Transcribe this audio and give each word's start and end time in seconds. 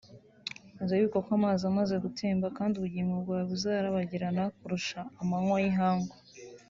uzawibuka 0.83 1.19
nk’amazi 1.25 1.63
amaze 1.71 1.93
gutemba 2.05 2.47
kandi 2.57 2.73
ubugingo 2.75 3.13
bwawe 3.23 3.43
buzarabagirana 3.51 4.43
kurusha 4.57 4.99
amanywa 5.21 5.57
y’ihangu 5.63 6.13